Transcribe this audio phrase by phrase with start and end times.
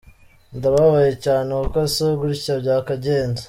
[0.57, 3.39] Ndababaye cyane kuko si gutya byakagenze.